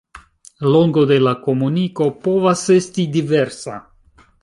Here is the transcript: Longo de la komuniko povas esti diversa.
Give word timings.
Longo 0.75 1.03
de 1.11 1.17
la 1.27 1.35
komuniko 1.43 2.09
povas 2.29 2.67
esti 2.79 3.09
diversa. 3.19 3.81